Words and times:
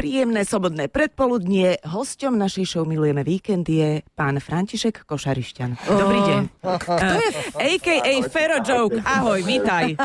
Príjemné 0.00 0.48
sobodné 0.48 0.88
predpoludnie. 0.88 1.76
Hosťom 1.84 2.32
našej 2.40 2.64
show 2.64 2.88
Milujeme 2.88 3.20
víkend 3.20 3.68
je 3.68 4.00
pán 4.16 4.40
František 4.40 5.04
Košarišťan. 5.04 5.76
Dobrý 5.92 6.20
deň. 6.24 6.40
Kto 6.56 7.16
je? 7.20 7.30
A.k.a. 7.60 8.12
Fero 8.32 8.64
Joke. 8.64 8.96
Ahoj, 9.04 9.44
vitaj. 9.44 10.00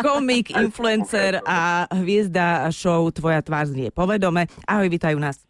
Komik, 0.00 0.48
influencer 0.48 1.44
a 1.44 1.84
hviezda 1.92 2.72
show 2.72 3.04
Tvoja 3.12 3.44
tvár 3.44 3.68
znie 3.68 3.92
povedome. 3.92 4.48
Ahoj, 4.64 4.88
vitaj 4.88 5.12
u 5.12 5.20
nás. 5.20 5.44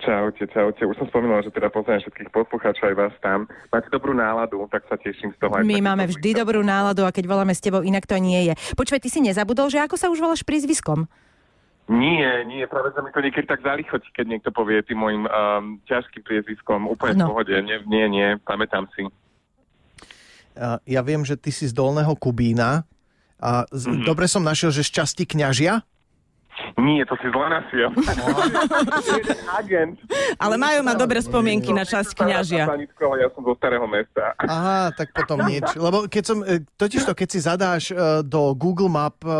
Čaute, 0.00 0.48
čaute. 0.48 0.88
Už 0.88 0.96
som 0.96 1.12
spomínala, 1.12 1.44
že 1.44 1.52
teda 1.52 1.68
poznám 1.68 2.00
všetkých 2.00 2.32
poslucháčov 2.32 2.84
aj 2.88 2.96
vás 2.96 3.14
tam. 3.20 3.44
Máte 3.68 3.92
dobrú 3.92 4.16
náladu, 4.16 4.64
tak 4.72 4.88
sa 4.88 4.96
teším 4.96 5.36
z 5.36 5.44
toho. 5.44 5.52
Aj 5.52 5.68
My 5.68 5.84
máme 5.84 6.08
vždy 6.08 6.32
dobrú 6.32 6.64
náladu 6.64 7.04
a 7.04 7.12
keď 7.12 7.28
voláme 7.28 7.52
s 7.52 7.60
tebou, 7.60 7.84
inak 7.84 8.08
to 8.08 8.16
nie 8.16 8.48
je. 8.48 8.56
Počúvaj, 8.72 9.04
ty 9.04 9.12
si 9.12 9.20
nezabudol, 9.20 9.68
že 9.68 9.84
ako 9.84 10.00
sa 10.00 10.08
už 10.08 10.16
voláš 10.16 10.48
prízviskom? 10.48 11.04
Nie, 11.88 12.44
nie, 12.44 12.68
práve 12.68 12.92
sa 12.92 13.00
mi 13.00 13.08
to 13.08 13.24
niekedy 13.24 13.48
tak 13.48 13.64
zalichotí, 13.64 14.12
keď 14.12 14.26
niekto 14.28 14.50
povie 14.52 14.84
tým 14.84 15.00
môjim 15.00 15.24
um, 15.24 15.80
ťažkým 15.88 16.20
priezviskom. 16.20 16.84
Úplne 16.84 17.16
v 17.16 17.20
Áno. 17.24 17.28
pohode. 17.32 17.56
Nie, 17.64 17.80
nie, 17.88 18.04
nie, 18.12 18.28
pamätám 18.44 18.84
si. 18.92 19.08
Ja 20.84 21.00
viem, 21.00 21.24
že 21.24 21.38
ty 21.40 21.48
si 21.48 21.64
z 21.64 21.72
Dolného 21.72 22.12
Kubína. 22.18 22.84
A 23.38 23.64
z, 23.70 23.88
mm-hmm. 23.88 24.04
Dobre 24.04 24.26
som 24.26 24.42
našiel, 24.42 24.74
že 24.74 24.84
z 24.84 25.00
časti 25.00 25.24
kňažia? 25.24 25.80
Nie, 26.78 27.06
to 27.06 27.14
si 27.18 27.28
zle. 27.30 27.46
Jeden 27.72 29.46
agent. 29.60 29.94
Ale 30.38 30.54
majú 30.58 30.82
ma 30.82 30.94
dobré 30.94 31.22
spomienky 31.22 31.70
na 31.74 31.82
časť 31.86 32.14
kňažia. 32.14 32.66
Ja 33.18 33.28
som 33.34 33.42
zo 33.42 33.54
starého 33.58 33.86
mesta. 33.86 34.34
Aha, 34.38 34.94
tak 34.94 35.10
potom 35.14 35.42
nič. 35.46 35.64
Lebo 35.74 36.06
keď 36.06 36.24
som, 36.24 36.38
e, 36.42 36.62
totiž 36.78 37.02
to, 37.08 37.12
keď 37.14 37.28
si 37.30 37.38
zadáš 37.42 37.84
e, 37.90 37.94
do 38.22 38.54
Google 38.54 38.90
Map 38.90 39.22
e, 39.22 39.30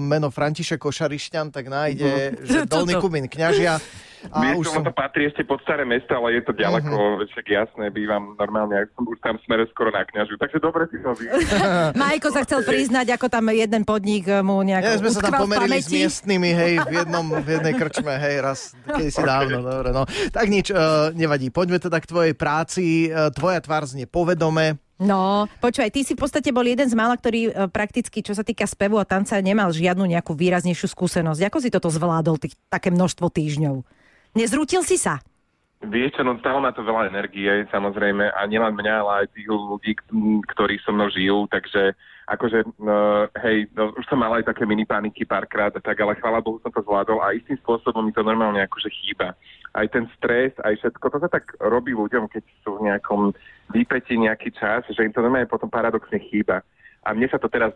meno 0.00 0.32
František 0.32 0.80
Košarišťan, 0.80 1.52
tak 1.52 1.68
nájde, 1.68 2.40
že 2.44 2.58
Toto. 2.64 2.84
Dolný 2.84 2.94
Kubín 3.00 3.26
kňažia. 3.28 3.80
A 4.34 4.36
Vieš, 4.42 4.66
už 4.66 4.66
som... 4.74 4.82
to 4.82 4.90
patrí 4.90 5.30
ešte 5.30 5.46
pod 5.46 5.62
staré 5.62 5.86
mesto, 5.86 6.10
ale 6.10 6.38
je 6.38 6.42
to 6.42 6.52
ďaleko, 6.52 6.90
mm-hmm. 6.90 7.28
však 7.30 7.46
jasné, 7.46 7.84
bývam 7.94 8.34
normálne, 8.34 8.74
ja 8.74 8.84
som 8.98 9.06
už 9.06 9.18
tam 9.22 9.38
smere 9.46 9.64
skoro 9.70 9.94
na 9.94 10.02
kňažu, 10.02 10.34
takže 10.34 10.58
dobre 10.58 10.90
si 10.90 10.98
to. 10.98 11.14
Majko 12.02 12.28
sa 12.34 12.42
chcel 12.42 12.66
priznať, 12.66 13.14
ako 13.14 13.30
tam 13.30 13.54
jeden 13.54 13.82
podnik 13.86 14.26
eh, 14.26 14.42
mu 14.42 14.58
nejako 14.66 14.90
Ja, 14.90 14.98
sme 14.98 15.10
sa 15.14 15.22
tam 15.30 15.46
pomerili 15.46 15.78
s 15.78 15.88
miestnymi, 15.88 16.50
hej, 16.50 16.72
v, 16.82 16.90
jednom, 16.98 17.26
v 17.46 17.48
jednej 17.48 17.74
krčme, 17.78 18.12
hej, 18.18 18.36
raz, 18.42 18.74
kedy 18.90 19.10
si 19.14 19.22
dávno, 19.22 19.62
dobre, 19.62 19.94
no. 19.94 20.02
Tak 20.34 20.46
nič, 20.50 20.74
uh, 20.74 21.14
nevadí. 21.14 21.54
Poďme 21.54 21.78
teda 21.78 22.02
k 22.02 22.10
tvojej 22.10 22.34
práci. 22.34 23.08
Uh, 23.08 23.30
tvoja 23.30 23.62
tvár 23.62 23.86
znie 23.86 24.10
povedome. 24.10 24.82
No, 24.98 25.46
počúvaj, 25.62 25.94
ty 25.94 26.02
si 26.02 26.18
v 26.18 26.26
podstate 26.26 26.50
bol 26.50 26.66
jeden 26.66 26.90
z 26.90 26.98
mála, 26.98 27.14
ktorý 27.14 27.70
prakticky, 27.70 28.18
čo 28.18 28.34
sa 28.34 28.42
týka 28.42 28.66
spevu 28.66 28.98
a 28.98 29.06
tanca, 29.06 29.38
nemal 29.38 29.70
žiadnu 29.70 30.02
nejakú 30.02 30.34
výraznejšiu 30.34 30.90
skúsenosť. 30.90 31.46
Ako 31.46 31.62
si 31.62 31.70
toto 31.70 31.86
zvládol, 31.86 32.42
tých, 32.42 32.58
také 32.66 32.90
množstvo 32.90 33.30
týždňov? 33.30 33.86
Nezrútil 34.36 34.84
si 34.84 35.00
sa? 35.00 35.20
Vieš 35.78 36.18
čo, 36.18 36.22
no 36.26 36.34
stalo 36.42 36.58
ma 36.58 36.74
to 36.74 36.82
veľa 36.82 37.06
energie, 37.06 37.46
samozrejme, 37.70 38.34
a 38.34 38.40
nielen 38.50 38.74
mňa, 38.74 38.94
ale 38.98 39.12
aj 39.22 39.26
tých 39.30 39.46
ľudí, 39.46 39.94
ktorí 40.50 40.74
so 40.82 40.90
mnou 40.90 41.06
žijú, 41.06 41.46
takže 41.46 41.94
akože, 42.26 42.66
no, 42.82 43.30
hej, 43.46 43.70
no, 43.78 43.94
už 43.94 44.04
som 44.10 44.18
mal 44.18 44.34
aj 44.34 44.50
také 44.50 44.66
mini 44.66 44.82
paniky 44.82 45.22
párkrát 45.22 45.70
tak, 45.70 45.96
ale 45.96 46.18
chvála 46.18 46.42
Bohu 46.42 46.58
som 46.60 46.74
to 46.74 46.82
zvládol 46.82 47.22
a 47.22 47.30
istým 47.30 47.56
spôsobom 47.62 48.04
mi 48.04 48.10
to 48.10 48.26
normálne 48.26 48.58
akože 48.58 48.90
chýba. 48.90 49.38
Aj 49.70 49.86
ten 49.86 50.10
stres, 50.18 50.50
aj 50.66 50.82
všetko, 50.82 51.14
to 51.14 51.18
sa 51.22 51.30
tak 51.30 51.54
robí 51.62 51.94
ľuďom, 51.94 52.26
keď 52.26 52.42
sú 52.66 52.82
v 52.82 52.90
nejakom 52.90 53.32
výpetí 53.70 54.18
nejaký 54.18 54.52
čas, 54.58 54.82
že 54.90 55.06
im 55.06 55.14
to 55.14 55.22
normálne 55.22 55.46
potom 55.46 55.70
paradoxne 55.70 56.18
chýba. 56.26 56.66
A 57.06 57.14
mne 57.14 57.30
sa 57.30 57.38
to 57.38 57.46
teraz 57.46 57.70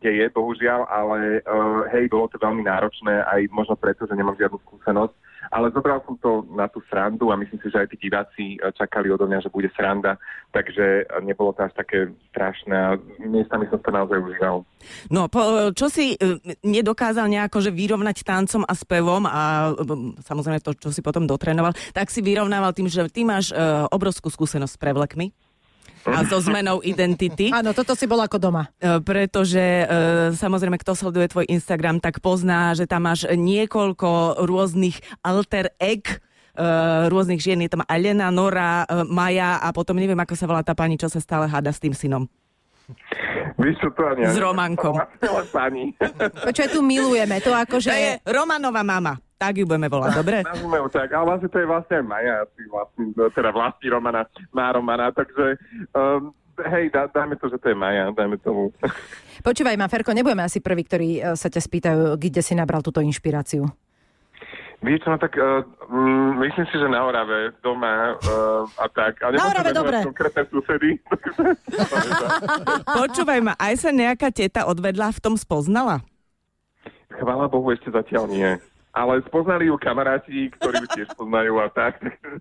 deje, 0.00 0.30
bohužiaľ, 0.32 0.88
ale 0.88 1.44
uh, 1.44 1.84
hej, 1.92 2.08
bolo 2.08 2.30
to 2.30 2.40
veľmi 2.40 2.64
náročné, 2.64 3.24
aj 3.28 3.50
možno 3.52 3.76
preto, 3.76 4.08
že 4.08 4.16
nemám 4.16 4.38
žiadnu 4.38 4.56
skúsenosť, 4.64 5.14
ale 5.52 5.70
zobral 5.70 6.00
som 6.08 6.16
to 6.16 6.46
na 6.56 6.70
tú 6.70 6.80
srandu 6.88 7.28
a 7.28 7.36
myslím 7.36 7.60
si, 7.60 7.68
že 7.68 7.84
aj 7.84 7.88
tí 7.92 7.96
diváci 8.08 8.44
eh, 8.56 8.72
čakali 8.72 9.12
odo 9.12 9.28
mňa, 9.28 9.44
že 9.44 9.52
bude 9.52 9.68
sranda, 9.76 10.16
takže 10.54 11.04
eh, 11.04 11.20
nebolo 11.20 11.52
to 11.52 11.68
až 11.68 11.72
také 11.76 12.08
strašné 12.32 12.72
a 12.72 12.96
miestami 13.20 13.68
som 13.68 13.80
to 13.82 13.90
naozaj 13.92 14.18
užíval. 14.20 14.64
No, 15.08 15.28
po, 15.28 15.72
čo 15.72 15.88
si 15.88 16.12
nedokázal 16.60 17.28
nejako 17.28 17.64
že 17.64 17.72
vyrovnať 17.72 18.20
tancom 18.20 18.68
a 18.68 18.72
spevom 18.76 19.24
a 19.24 19.72
samozrejme 20.20 20.60
to, 20.60 20.76
čo 20.76 20.92
si 20.92 21.00
potom 21.00 21.24
dotrénoval, 21.24 21.72
tak 21.96 22.12
si 22.12 22.20
vyrovnával 22.20 22.76
tým, 22.76 22.88
že 22.92 23.08
ty 23.08 23.24
máš 23.24 23.48
obrovskú 23.88 24.28
skúsenosť 24.28 24.76
s 24.76 24.80
prevlekmi 24.80 25.32
a 26.04 26.20
so 26.28 26.38
zmenou 26.40 26.84
identity. 26.84 27.48
Áno, 27.48 27.72
toto 27.72 27.96
si 27.96 28.04
bol 28.04 28.20
ako 28.20 28.36
doma. 28.36 28.68
E, 28.76 29.00
pretože 29.00 29.60
e, 29.60 29.86
samozrejme, 30.36 30.76
kto 30.76 30.92
sleduje 30.92 31.32
tvoj 31.32 31.48
Instagram, 31.48 31.98
tak 31.98 32.20
pozná, 32.20 32.76
že 32.76 32.84
tam 32.84 33.08
máš 33.08 33.24
niekoľko 33.28 34.44
rôznych 34.44 35.00
alter 35.24 35.72
egg, 35.80 36.20
e, 36.52 36.68
rôznych 37.08 37.40
žien. 37.40 37.64
Je 37.64 37.72
tam 37.72 37.82
Alena, 37.88 38.28
Nora, 38.28 38.84
Maja 39.08 39.58
a 39.64 39.72
potom 39.72 39.96
neviem, 39.96 40.18
ako 40.18 40.34
sa 40.36 40.44
volá 40.44 40.60
tá 40.60 40.76
pani, 40.76 41.00
čo 41.00 41.08
sa 41.08 41.18
stále 41.22 41.48
háda 41.48 41.72
s 41.72 41.80
tým 41.80 41.96
synom. 41.96 42.28
Víš 43.56 43.80
čo, 43.80 43.88
to 43.96 44.04
ani... 44.04 44.28
S 44.28 44.36
Romankom. 44.36 45.00
Pani. 45.56 45.96
Počúvaj, 46.44 46.68
tu 46.68 46.84
milujeme. 46.84 47.40
To 47.40 47.56
akože... 47.56 47.88
To 47.88 47.96
je 47.96 48.12
Romanová 48.28 48.84
mama. 48.84 49.23
Tak 49.34 49.58
ju 49.58 49.64
budeme 49.66 49.90
volať, 49.90 50.10
dobre? 50.14 50.36
Nazvime 50.46 50.78
ju 50.78 50.88
tak, 50.88 51.08
ale 51.10 51.24
vlastne 51.26 51.48
to 51.50 51.58
je 51.58 51.66
vlastne 51.66 51.94
aj 52.00 52.04
Maja, 52.06 52.36
vlastne, 52.70 53.02
no, 53.12 53.24
teda 53.34 53.50
vlastní 53.50 53.86
Romana, 53.90 54.22
má 54.54 54.66
Romana, 54.70 55.10
takže 55.10 55.58
um, 55.92 56.30
hej, 56.62 56.90
dá, 56.94 57.10
dáme 57.10 57.34
to, 57.36 57.50
že 57.50 57.58
to 57.58 57.74
je 57.74 57.76
Maja, 57.76 58.14
dajme 58.14 58.38
tomu. 58.38 58.70
Počúvaj 59.46 59.74
ma, 59.74 59.90
Ferko, 59.90 60.14
nebudeme 60.14 60.46
asi 60.46 60.62
prví, 60.62 60.86
ktorí 60.86 61.08
eh, 61.18 61.34
sa 61.34 61.50
ťa 61.50 61.60
spýtajú, 61.60 62.02
kde 62.16 62.40
si 62.40 62.54
nabral 62.54 62.80
túto 62.80 63.02
inšpiráciu. 63.02 63.66
Vieš 64.84 65.00
čo, 65.00 65.08
no 65.08 65.16
tak 65.16 65.32
uh, 65.40 65.64
myslím 66.44 66.66
si, 66.68 66.76
že 66.76 66.84
na 66.92 67.08
Orave, 67.08 67.56
doma 67.64 68.20
uh, 68.20 68.68
a 68.76 68.84
tak. 68.92 69.16
A 69.24 69.32
Na 69.32 69.48
Orave, 69.48 69.72
dobre. 69.72 70.04
Konkrétne 70.04 70.44
susedy. 70.52 71.00
Počúvaj 73.00 73.40
ma, 73.40 73.56
aj 73.56 73.80
sa 73.80 73.90
nejaká 73.96 74.28
teta 74.28 74.68
odvedla 74.68 75.08
v 75.08 75.22
tom 75.24 75.40
spoznala? 75.40 76.04
Chvála 77.16 77.48
Bohu, 77.48 77.72
ešte 77.72 77.88
zatiaľ 77.88 78.28
nie. 78.28 78.60
Ale 78.94 79.20
spoznali 79.26 79.66
ju 79.66 79.74
kamaráti, 79.74 80.54
ktorí 80.54 80.86
ju 80.86 80.88
tiež 80.94 81.08
poznajú 81.18 81.58
a 81.58 81.66
tak. 81.66 81.98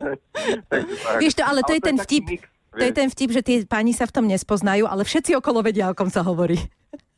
Takže 0.71 0.95
tak. 1.01 1.17
Vieš 1.17 1.33
to, 1.41 1.43
ale 1.43 1.65
to 1.65 1.73
je 1.73 1.81
ten 1.81 1.97
vtip. 1.97 2.25
mix, 2.29 2.45
To 2.77 2.83
je 2.85 2.93
ten 2.93 3.09
vtip, 3.09 3.29
že 3.33 3.41
tie 3.41 3.57
pani 3.65 3.93
sa 3.93 4.05
v 4.05 4.13
tom 4.13 4.25
nespoznajú, 4.29 4.85
ale 4.85 5.01
všetci 5.01 5.33
okolo 5.37 5.65
vedia, 5.65 5.89
o 5.89 5.97
kom 5.97 6.13
sa 6.13 6.21
hovorí. 6.21 6.61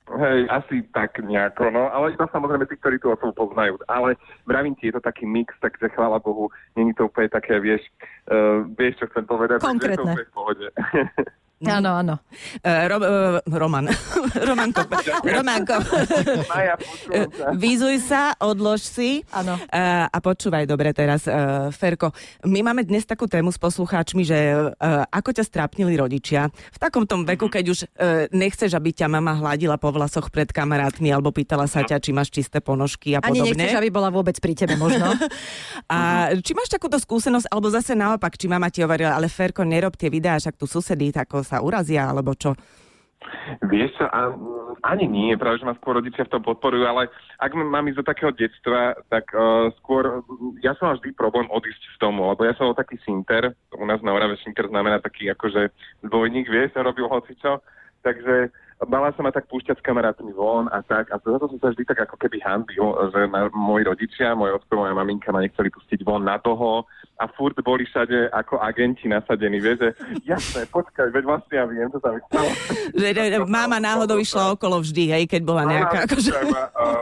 Hej, 0.06 0.48
asi 0.48 0.86
tak 0.94 1.18
nejako, 1.18 1.74
no, 1.74 1.90
ale 1.90 2.14
iba 2.14 2.30
samozrejme 2.30 2.70
tí, 2.70 2.78
ktorí 2.78 3.02
tú 3.02 3.12
osobu 3.12 3.34
poznajú. 3.34 3.76
Ale 3.90 4.16
vravím 4.46 4.78
ti, 4.78 4.88
je 4.88 4.96
to 4.96 5.02
taký 5.02 5.26
mix, 5.26 5.52
takže 5.60 5.92
chvála 5.92 6.22
Bohu, 6.22 6.48
není 6.78 6.94
to 6.94 7.10
úplne 7.10 7.28
také, 7.28 7.58
vieš, 7.60 7.82
uh, 8.30 8.64
vieš, 8.78 9.02
čo 9.02 9.10
chcem 9.12 9.26
povedať. 9.26 9.60
takže 9.60 9.68
Konkrétne. 9.68 9.98
Je 9.98 10.00
to 10.00 10.14
úplne 10.14 10.30
v 10.30 10.36
pohode. 10.38 10.66
Áno, 11.64 11.96
áno. 11.96 12.16
Uh, 12.60 12.84
Ro, 12.92 12.98
uh, 13.00 13.40
Roman. 13.48 13.88
Romanko. 14.50 14.84
Romanko. 15.24 15.76
Výzuj 17.56 18.04
sa, 18.04 18.36
odlož 18.44 18.84
si. 18.84 19.24
Áno. 19.32 19.56
Uh, 19.72 20.04
a 20.12 20.18
počúvaj 20.20 20.68
dobre 20.68 20.92
teraz, 20.92 21.24
Ferko. 21.72 22.12
My 22.44 22.60
máme 22.60 22.84
dnes 22.84 23.08
takú 23.08 23.24
tému 23.24 23.56
s 23.56 23.60
poslucháčmi, 23.62 24.28
že 24.28 24.36
ako 25.10 25.30
ťa 25.32 25.44
strápnili 25.48 25.96
rodičia. 25.96 26.52
V 26.52 26.78
takom 26.78 27.08
tom 27.08 27.24
veku, 27.24 27.48
keď 27.48 27.66
už 27.72 27.80
nechceš, 28.36 28.76
aby 28.76 28.92
ťa 28.92 29.08
mama 29.08 29.38
hladila 29.40 29.80
po 29.80 29.96
vlasoch 29.96 30.28
pred 30.30 30.52
kamarátmi 30.52 31.08
alebo 31.10 31.32
pýtala 31.32 31.72
sa 31.72 31.88
ťa, 31.88 32.04
či 32.04 32.12
máš 32.12 32.30
čisté 32.36 32.60
ponožky 32.60 33.16
a 33.16 33.24
Ani 33.24 33.40
podobne. 33.42 33.64
nechceš, 33.64 33.80
aby 33.80 33.90
bola 33.94 34.10
vôbec 34.12 34.36
pri 34.44 34.54
tebe 34.58 34.76
možno. 34.76 35.08
A 35.86 36.32
či 36.42 36.58
máš 36.58 36.74
takúto 36.74 36.98
skúsenosť, 36.98 37.46
alebo 37.54 37.70
zase 37.70 37.94
naopak, 37.94 38.34
či 38.42 38.50
mama 38.50 38.74
ti 38.74 38.82
hovorila, 38.82 39.14
ale 39.14 39.30
Ferko, 39.30 39.62
nerob 39.62 39.94
tie 39.94 40.10
videá, 40.10 40.42
však 40.42 40.58
tu 40.58 40.66
susedí, 40.66 41.14
tako 41.14 41.45
sa 41.46 41.62
urazia, 41.62 42.10
alebo 42.10 42.34
čo? 42.34 42.58
Vieš 43.66 43.92
čo, 43.98 44.06
a, 44.06 44.34
mm, 44.34 44.86
ani 44.86 45.06
nie, 45.10 45.34
práve, 45.38 45.62
že 45.62 45.66
ma 45.66 45.78
skôr 45.78 45.98
rodičia 45.98 46.26
v 46.26 46.34
tom 46.38 46.44
podporujú, 46.46 46.86
ale 46.86 47.10
ak 47.42 47.58
mám 47.58 47.90
ísť 47.90 48.00
do 48.02 48.06
takého 48.06 48.32
detstva, 48.34 48.94
tak 49.10 49.30
uh, 49.34 49.70
skôr, 49.82 50.22
mm, 50.26 50.62
ja 50.62 50.78
som 50.78 50.94
mal 50.94 50.98
vždy 51.02 51.14
problém 51.18 51.50
odísť 51.50 51.82
z 51.96 51.98
tomu, 51.98 52.30
lebo 52.30 52.46
ja 52.46 52.54
som 52.58 52.70
bol 52.70 52.78
taký 52.78 52.98
sinter, 53.02 53.54
u 53.74 53.86
nás 53.86 54.02
na 54.06 54.14
Orave 54.14 54.38
sinter 54.42 54.70
znamená 54.70 55.02
taký 55.02 55.30
akože 55.34 55.74
dvojník, 56.06 56.46
vieš, 56.50 56.78
som 56.78 56.86
robil 56.86 57.10
hocičo, 57.10 57.62
takže 58.06 58.54
mala 58.84 59.16
sa 59.16 59.24
ma 59.24 59.32
tak 59.32 59.48
púšťať 59.48 59.80
s 59.80 59.86
kamarátmi 59.88 60.36
von 60.36 60.68
a 60.68 60.84
tak, 60.84 61.08
a 61.08 61.16
za 61.16 61.40
to 61.40 61.48
som 61.48 61.60
sa 61.64 61.72
vždy 61.72 61.88
tak 61.88 62.04
ako 62.04 62.20
keby 62.20 62.44
hanbil, 62.44 62.92
že 63.08 63.24
ma, 63.32 63.48
moji 63.56 63.88
rodičia, 63.88 64.36
môj 64.36 64.60
ocko, 64.60 64.84
moja 64.84 64.92
maminka 64.92 65.32
ma 65.32 65.40
nechceli 65.40 65.72
pustiť 65.72 66.04
von 66.04 66.28
na 66.28 66.36
toho 66.44 66.84
a 67.16 67.26
furt 67.32 67.56
boli 67.64 67.88
všade 67.88 68.36
ako 68.36 68.60
agenti 68.60 69.08
nasadení, 69.08 69.64
vieš, 69.64 69.80
že 69.80 69.90
jasné, 70.28 70.68
počkaj, 70.68 71.08
veď 71.16 71.24
vlastne 71.24 71.56
ja 71.56 71.64
viem, 71.64 71.88
čo 71.88 72.04
sa 72.04 72.12
mi 72.12 72.20
stalo. 72.28 72.50
Že 73.00 73.48
mama 73.48 73.80
náhodou 73.80 74.20
išla 74.20 74.56
okolo 74.56 74.84
vždy, 74.84 75.04
hej, 75.16 75.24
keď 75.28 75.42
bola 75.48 75.64
nejaká, 75.64 76.08
akože... 76.08 76.32
tak 76.36 76.48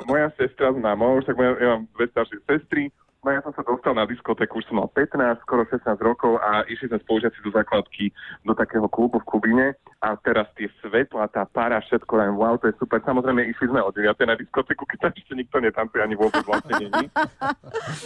moja 0.05 0.29
sestra 0.37 0.69
s 0.69 0.77
mamou, 0.77 1.17
však 1.25 1.33
moja, 1.33 1.51
ja 1.57 1.69
mám 1.77 1.83
dve 1.97 2.05
staršie 2.13 2.37
sestry 2.45 2.93
No 3.23 3.31
ja 3.31 3.39
som 3.39 3.55
sa 3.55 3.63
dostal 3.63 3.95
na 3.95 4.03
diskotéku, 4.03 4.59
už 4.59 4.67
som 4.67 4.83
mal 4.83 4.91
15, 4.91 5.15
skoro 5.47 5.63
16 5.63 5.95
rokov 6.03 6.43
a 6.43 6.67
išli 6.67 6.91
sme 6.91 6.99
spolužiaci 7.07 7.39
do 7.39 7.55
základky 7.55 8.11
do 8.43 8.51
takého 8.51 8.83
klubu 8.91 9.23
v 9.23 9.27
Kubine 9.31 9.67
a 10.03 10.19
teraz 10.19 10.51
tie 10.59 10.67
svetla, 10.83 11.31
tá 11.31 11.47
para, 11.47 11.79
všetko 11.79 12.11
len 12.19 12.35
wow, 12.35 12.59
to 12.59 12.67
je 12.67 12.75
super. 12.75 12.99
Samozrejme, 12.99 13.47
išli 13.47 13.71
sme 13.71 13.79
od 13.79 13.95
9 13.95 14.11
na 14.27 14.35
diskotéku, 14.35 14.83
keď 14.83 15.07
tam 15.07 15.11
ešte 15.15 15.33
nikto 15.39 15.55
netancuje 15.63 16.03
ani 16.03 16.19
vôbec 16.19 16.43
vlastne 16.43 16.75
není. 16.83 17.07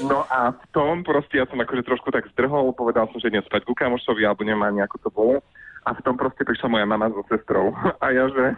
No 0.05 0.29
a 0.29 0.53
v 0.53 0.63
tom 0.69 1.01
proste 1.01 1.41
ja 1.41 1.49
som 1.49 1.57
akože 1.57 1.81
trošku 1.81 2.13
tak 2.13 2.29
zdrhol, 2.37 2.69
povedal 2.77 3.09
som, 3.09 3.17
že 3.17 3.33
idem 3.33 3.41
spať 3.41 3.65
ku 3.65 3.73
kamošovi, 3.73 4.21
alebo 4.21 4.45
nemá 4.45 4.69
nejako 4.69 4.97
to 5.01 5.09
bolo. 5.09 5.41
A 5.87 5.95
v 5.97 6.03
tom 6.05 6.19
proste 6.19 6.45
prišla 6.45 6.69
moja 6.69 6.85
mama 6.85 7.09
so 7.09 7.25
sestrou. 7.25 7.73
A 8.03 8.13
ja, 8.13 8.29
že... 8.29 8.53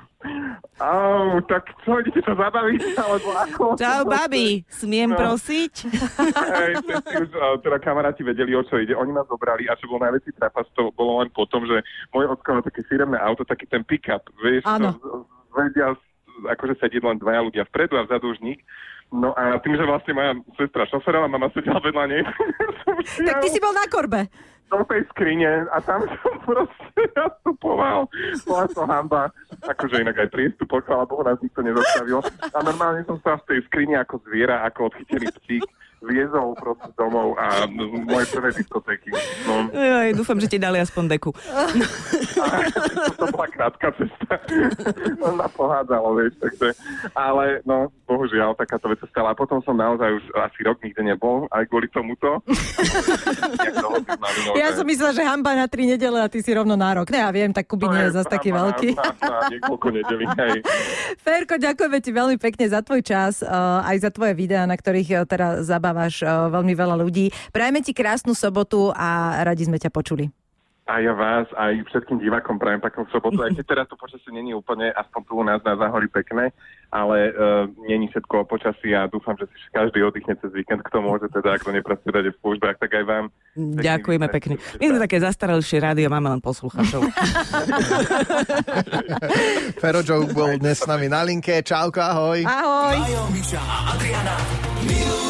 Au, 0.80 1.38
tak 1.44 1.68
čo, 1.81 2.00
idete 2.00 2.20
sa 2.22 2.34
zabaviť? 2.34 2.81
Alebo 2.96 3.30
ako? 3.31 3.64
Čau, 3.76 4.02
babi, 4.06 4.64
smiem 4.66 5.10
No. 5.10 5.20
prosiť? 5.20 5.74
Hej, 6.56 6.74
už, 7.18 7.30
teda 7.60 7.78
kamaráti 7.78 8.22
vedeli, 8.22 8.52
o 8.52 8.62
čo 8.62 8.78
ide. 8.78 8.94
Oni 8.94 9.10
ma 9.10 9.24
zobrali 9.24 9.66
a 9.66 9.76
čo 9.76 9.86
bol 9.86 10.00
najväčší 10.00 10.31
trapas, 10.34 10.64
to 10.72 10.92
bolo 10.92 11.20
len 11.20 11.28
potom, 11.30 11.64
že 11.64 11.84
môj 12.10 12.31
ocko 12.31 12.50
má 12.50 12.62
také 12.62 12.81
firemné 12.84 13.18
auto, 13.18 13.44
taký 13.44 13.66
ten 13.66 13.81
pick-up, 13.81 14.24
vieš, 14.38 14.64
to 14.64 14.90
z- 14.90 15.04
vedia 15.52 15.88
akože 16.42 16.80
sedieť 16.80 17.04
len 17.04 17.18
dvaja 17.18 17.42
ľudia 17.42 17.64
vpredu 17.66 17.94
a 17.94 18.04
vzadu 18.04 18.31
už 18.31 18.40
nik. 18.40 18.64
No 19.10 19.34
a 19.34 19.58
tým, 19.58 19.74
že 19.74 19.84
vlastne 19.84 20.14
moja 20.14 20.31
sestra 20.56 20.86
šoferala, 20.86 21.26
mama 21.26 21.50
sedela 21.50 21.81
vedľa 21.81 22.06
nej, 22.08 22.22
Tak 23.28 23.36
ty 23.42 23.48
si 23.50 23.60
bol 23.60 23.74
na 23.74 23.84
korbe. 23.86 24.30
do 24.70 24.86
tej 24.86 25.02
skrine 25.10 25.66
a 25.68 25.81
tam 25.81 26.06
som 26.16 26.36
proste 26.48 27.02
nastupoval. 27.12 28.06
Bola 28.46 28.66
to 28.70 28.86
hamba. 28.86 29.34
Akože 29.59 30.00
inak 30.00 30.15
aj 30.15 30.29
priestupok, 30.31 30.88
chvála 30.88 31.09
Bohu, 31.09 31.23
nás 31.23 31.39
nikto 31.44 31.59
nezastavil. 31.59 32.23
A 32.56 32.57
normálne 32.63 33.03
som 33.03 33.19
sa 33.19 33.35
v 33.39 33.56
tej 33.56 33.59
skrini 33.67 33.95
ako 34.00 34.23
zviera, 34.23 34.63
ako 34.63 34.94
odchytený 34.94 35.27
psík, 35.44 35.65
viezol 36.00 36.56
proste 36.56 36.90
domov 36.96 37.36
a 37.36 37.68
moje 38.07 38.25
prvé 38.31 38.50
diskotéky. 38.56 39.12
No, 39.44 39.68
Joj, 39.69 40.16
dúfam, 40.16 40.40
že 40.40 40.48
ti 40.48 40.57
dali 40.57 40.80
aspoň 40.80 41.04
deku. 41.19 41.31
to 43.19 43.25
bola 43.30 43.48
krátka 43.51 43.92
cesta. 44.00 44.36
Na 45.19 45.48
pohádzalo, 45.51 46.16
vieš, 46.18 46.34
takže. 46.40 46.68
Ale 47.13 47.62
no, 47.68 47.92
bohužiaľ, 48.07 48.56
takáto 48.56 48.88
vec 48.88 49.00
sa 49.04 49.07
stala. 49.12 49.36
A 49.36 49.38
potom 49.38 49.60
som 49.62 49.75
naozaj 49.75 50.10
už 50.10 50.24
asi 50.40 50.60
rok 50.66 50.80
nikde 50.81 51.04
nebol, 51.04 51.46
aj 51.51 51.68
kvôli 51.68 51.92
tomuto. 51.92 52.42
Ja 54.57 54.74
som 54.74 54.88
myslela, 54.88 55.13
že 55.13 55.24
hamba 55.24 55.54
na 55.56 55.68
tri 55.68 55.86
nedele 55.86 56.19
a 56.19 56.31
ty 56.31 56.40
si 56.42 56.52
rovno 56.56 56.74
na 56.80 56.95
rok. 56.95 57.12
Ne, 57.12 57.22
ja 57.22 57.30
viem, 57.30 57.52
tak 57.52 57.68
Kubín 57.68 57.92
nie 57.92 58.10
je 58.10 58.16
zase 58.16 58.30
taký 58.31 58.50
veľký. 58.56 58.95
Na, 58.95 59.13
na, 59.19 59.28
na 59.30 59.38
niekoľko 59.52 59.88
nedelí, 59.94 60.25
hej. 60.25 60.57
Ferko, 61.22 61.56
ďakujeme 61.60 62.00
ti 62.00 62.12
veľmi 62.16 62.38
pekne 62.42 62.66
za 62.72 62.80
tvoj 62.81 63.02
čas, 63.04 63.44
uh, 63.44 63.84
aj 63.86 63.98
za 64.07 64.10
tvoje 64.10 64.34
videá, 64.34 64.63
na 64.66 64.75
ktorých 64.75 65.10
uh, 65.22 65.28
teda 65.28 65.62
zabávaš 65.62 65.88
uh, 65.94 66.50
veľmi 66.53 66.74
veľa 66.74 66.95
ľudí. 67.00 67.31
Prajeme 67.53 67.80
ti 67.81 67.91
krásnu 67.94 68.33
sobotu 68.38 68.91
a 68.94 69.39
radi 69.44 69.65
sme 69.65 69.81
ťa 69.81 69.89
počuli. 69.94 70.30
Aj 70.89 71.06
ja 71.06 71.13
vás, 71.13 71.45
aj 71.53 71.86
všetkým 71.86 72.18
divákom 72.18 72.57
prajem 72.57 72.81
peknú 72.81 73.06
sobotu. 73.13 73.45
Aj 73.45 73.53
keď 73.53 73.62
teraz 73.62 73.86
to 73.86 73.94
počasie 73.94 74.33
není 74.33 74.57
úplne, 74.57 74.89
aspoň 74.97 75.21
tu 75.21 75.38
u 75.38 75.45
nás 75.45 75.62
na 75.62 75.77
záhori 75.77 76.09
pekné, 76.09 76.50
ale 76.89 77.30
uh, 77.30 77.69
není 77.86 78.09
všetko 78.09 78.41
o 78.41 78.50
počasí 78.50 78.97
a 78.97 79.06
dúfam, 79.06 79.38
že 79.38 79.45
si 79.53 79.69
každý 79.69 80.01
oddychne 80.01 80.33
cez 80.41 80.50
víkend 80.50 80.81
k 80.81 80.89
tomu, 80.89 81.13
že 81.21 81.30
teda 81.30 81.53
ak 81.53 81.62
to 81.62 81.69
nepracuje 81.69 82.33
v 82.33 82.42
službách, 82.42 82.81
tak 82.81 82.89
aj 82.89 83.06
vám. 83.06 83.25
Ďakujeme 83.77 84.27
pekne. 84.33 84.57
My 84.81 84.85
sme 84.89 85.00
také 85.06 85.21
zastaralšie 85.21 85.77
rádio, 85.77 86.09
máme 86.09 86.33
len 86.33 86.42
posluchačov. 86.42 87.06
Fero 89.85 90.01
Joke 90.01 90.33
bol 90.33 90.57
dnes 90.57 90.81
s 90.81 90.89
nami 90.89 91.06
na 91.06 91.21
linke. 91.21 91.62
Čauko, 91.62 92.01
ahoj. 92.01 92.42
Ahoj! 92.50 92.97
Majo, 92.97 93.21
Miša 93.30 93.62
a 93.62 93.94
Adriana 93.94 94.35
milujú 94.89 95.29